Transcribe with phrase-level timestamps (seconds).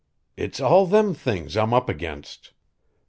[0.35, 2.53] "It's all them things I'm up against."